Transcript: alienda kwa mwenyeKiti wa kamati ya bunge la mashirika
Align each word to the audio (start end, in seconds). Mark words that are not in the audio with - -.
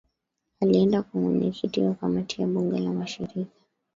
alienda 0.61 1.01
kwa 1.03 1.21
mwenyeKiti 1.21 1.81
wa 1.81 1.95
kamati 1.95 2.41
ya 2.41 2.47
bunge 2.47 2.79
la 2.79 2.93
mashirika 2.93 3.51